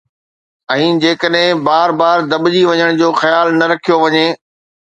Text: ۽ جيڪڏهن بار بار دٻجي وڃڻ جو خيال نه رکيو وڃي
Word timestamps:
۽ 0.75 0.87
جيڪڏهن 1.03 1.61
بار 1.67 1.93
بار 2.01 2.25
دٻجي 2.31 2.65
وڃڻ 2.71 2.99
جو 3.03 3.11
خيال 3.21 3.55
نه 3.61 3.73
رکيو 3.75 4.01
وڃي 4.07 4.27